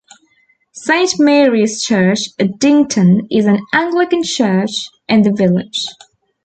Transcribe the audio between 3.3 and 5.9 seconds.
an Anglican church in the village.